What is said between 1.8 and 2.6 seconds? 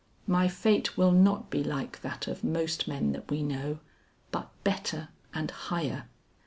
that of